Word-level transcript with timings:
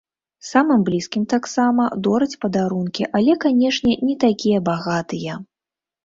Самым 0.51 0.79
блізкім 0.85 1.25
таксама 1.33 1.83
дораць 2.07 2.37
падарункі, 2.45 3.03
але, 3.19 3.35
канечне, 3.43 3.93
не 4.07 4.15
такія 4.23 4.63
багатыя. 4.71 5.37